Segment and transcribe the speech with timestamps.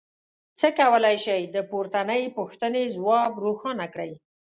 [0.59, 4.11] څنګه کولی شئ د پورتنۍ پوښتنې ځواب روښانه کړئ.